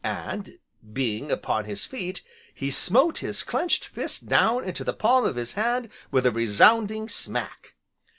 [0.03, 0.57] And,
[0.91, 2.23] being upon his feet,
[2.55, 7.07] he smote his clenched fist down into the palm of his hand with a resounding
[7.07, 7.75] smack.